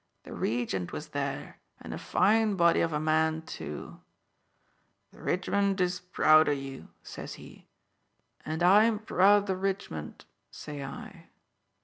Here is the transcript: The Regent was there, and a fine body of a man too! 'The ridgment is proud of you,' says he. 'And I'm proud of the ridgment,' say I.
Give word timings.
The 0.23 0.33
Regent 0.33 0.91
was 0.91 1.09
there, 1.09 1.59
and 1.79 1.93
a 1.93 1.97
fine 1.99 2.55
body 2.55 2.81
of 2.81 2.91
a 2.91 2.99
man 2.99 3.43
too! 3.43 4.01
'The 5.13 5.21
ridgment 5.21 5.79
is 5.79 5.99
proud 5.99 6.47
of 6.47 6.57
you,' 6.57 6.87
says 7.03 7.35
he. 7.35 7.67
'And 8.43 8.63
I'm 8.63 8.97
proud 8.97 9.41
of 9.43 9.45
the 9.45 9.55
ridgment,' 9.57 10.25
say 10.49 10.83
I. 10.83 11.27